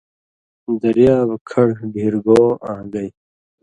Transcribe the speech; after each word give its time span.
دریاب، 0.81 1.29
کھڑہۡ، 1.49 1.81
ڈھیرگو 1.93 2.41
آں 2.71 2.83
گئ 2.91 3.07